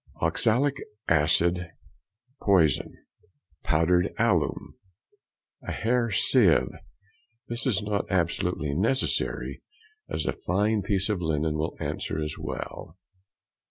[0.19, 0.77] Oxalic
[1.07, 1.69] acid
[2.41, 2.91] (poison).
[3.63, 4.73] Powdered alum.
[5.65, 6.69] |160| A hair sieve.
[7.47, 9.61] This is not absolutely necessary,
[10.09, 12.97] as a fine piece of linen will answer as well.